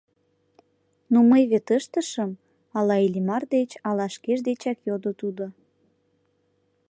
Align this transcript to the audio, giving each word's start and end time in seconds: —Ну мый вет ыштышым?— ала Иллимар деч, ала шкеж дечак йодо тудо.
—Ну 1.11 1.19
мый 1.29 1.43
вет 1.51 1.67
ыштышым?— 1.77 2.31
ала 2.77 2.95
Иллимар 3.05 3.43
деч, 3.55 3.69
ала 3.89 4.07
шкеж 4.15 4.39
дечак 4.47 4.77
йодо 4.87 5.11
тудо. 5.21 5.45